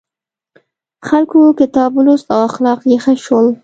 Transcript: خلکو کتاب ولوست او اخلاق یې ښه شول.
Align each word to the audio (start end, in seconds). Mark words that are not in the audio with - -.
خلکو 1.07 1.39
کتاب 1.59 1.91
ولوست 1.95 2.25
او 2.33 2.39
اخلاق 2.49 2.79
یې 2.89 2.97
ښه 3.03 3.13
شول. 3.25 3.47